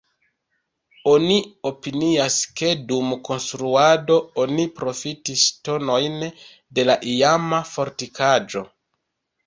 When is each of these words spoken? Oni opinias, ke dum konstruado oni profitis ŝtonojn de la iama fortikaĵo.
Oni 1.11 1.35
opinias, 1.71 2.37
ke 2.61 2.71
dum 2.93 3.13
konstruado 3.29 4.19
oni 4.47 4.67
profitis 4.81 5.47
ŝtonojn 5.53 6.19
de 6.37 6.91
la 6.93 7.01
iama 7.17 7.65
fortikaĵo. 7.79 8.69